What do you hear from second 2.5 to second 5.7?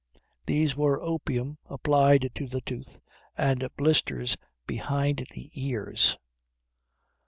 tooth, and blisters behind the